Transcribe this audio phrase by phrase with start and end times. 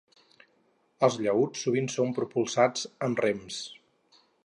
[1.09, 3.65] Els llaüts sovint són propulsats amb rems.